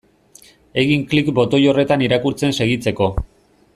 Egin 0.83 1.03
klik 1.11 1.29
botoi 1.39 1.61
horretan 1.73 2.05
irakurtzen 2.07 2.57
segitzeko. 2.61 3.11